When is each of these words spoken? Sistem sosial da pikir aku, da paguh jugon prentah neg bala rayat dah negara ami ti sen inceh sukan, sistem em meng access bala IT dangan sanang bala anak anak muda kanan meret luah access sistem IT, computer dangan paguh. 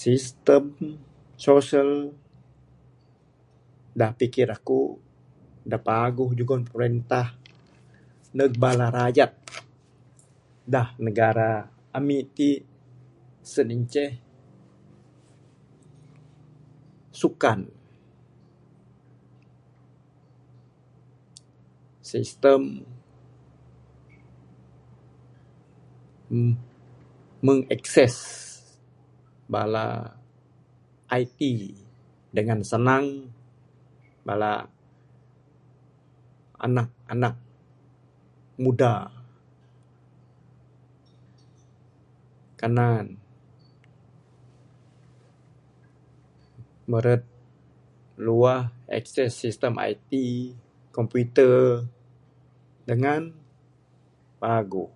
Sistem 0.00 0.64
sosial 1.44 1.90
da 4.00 4.08
pikir 4.18 4.48
aku, 4.58 4.82
da 5.70 5.78
paguh 5.88 6.30
jugon 6.38 6.62
prentah 6.72 7.28
neg 8.38 8.52
bala 8.62 8.86
rayat 8.96 9.32
dah 10.72 10.88
negara 11.06 11.50
ami 11.98 12.18
ti 12.36 12.50
sen 13.52 13.68
inceh 13.76 14.12
sukan, 17.20 17.60
sistem 22.10 22.62
em 26.34 26.48
meng 27.46 27.60
access 27.76 28.16
bala 29.52 29.86
IT 31.22 31.38
dangan 32.34 32.60
sanang 32.70 33.06
bala 34.26 34.52
anak 36.66 36.90
anak 37.12 37.36
muda 38.62 38.94
kanan 42.60 43.06
meret 46.90 47.22
luah 48.24 48.62
access 48.98 49.32
sistem 49.42 49.72
IT, 49.90 50.12
computer 50.96 51.54
dangan 52.88 53.22
paguh. 54.40 54.90